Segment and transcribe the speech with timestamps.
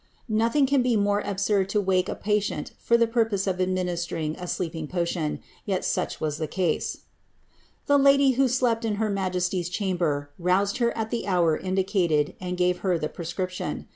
[0.27, 4.35] ''Nothing can be more absurd than to wake a patient for the purpose of administering
[4.37, 6.99] a sleeping potion, yet such was the case;^^
[7.85, 12.57] the lady who dept in her majesty's chamber roused her at the hour indicated, and
[12.57, 13.87] gave her the prescription.